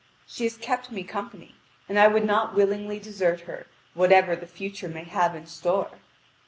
She 0.25 0.45
has 0.45 0.57
kept 0.57 0.91
me 0.91 1.03
company, 1.03 1.53
and 1.87 1.99
I 1.99 2.07
would 2.07 2.25
not 2.25 2.55
willingly 2.55 2.99
desert 2.99 3.41
her 3.41 3.67
whatever 3.93 4.35
the 4.35 4.47
future 4.47 4.89
may 4.89 5.03
have 5.03 5.35
in 5.35 5.45
store." 5.45 5.91